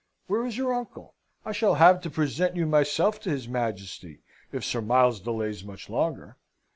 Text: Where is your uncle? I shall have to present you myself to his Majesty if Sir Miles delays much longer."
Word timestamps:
Where 0.25 0.47
is 0.47 0.57
your 0.57 0.73
uncle? 0.73 1.13
I 1.45 1.51
shall 1.51 1.75
have 1.75 2.01
to 2.01 2.09
present 2.09 2.55
you 2.55 2.65
myself 2.65 3.19
to 3.21 3.29
his 3.29 3.47
Majesty 3.47 4.23
if 4.51 4.65
Sir 4.65 4.81
Miles 4.81 5.19
delays 5.19 5.63
much 5.63 5.91
longer." 5.91 6.37